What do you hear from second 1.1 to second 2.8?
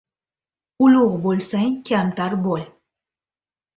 bo‘lsang kamtar bo‘l.